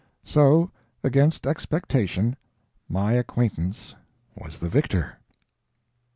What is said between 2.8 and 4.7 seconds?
my acquaintance was the